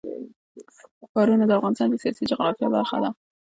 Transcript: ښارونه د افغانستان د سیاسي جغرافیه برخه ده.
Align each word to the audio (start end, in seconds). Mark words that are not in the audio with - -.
ښارونه 1.11 1.45
د 1.47 1.51
افغانستان 1.59 1.87
د 1.89 1.95
سیاسي 2.03 2.23
جغرافیه 2.31 2.67
برخه 2.75 2.97
ده. 3.03 3.09